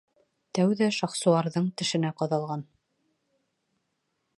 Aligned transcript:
—Тәүҙә 0.57 0.87
Шахсуарҙың 0.99 1.69
тешенә 1.83 2.13
ҡаҙалған... 2.23 2.67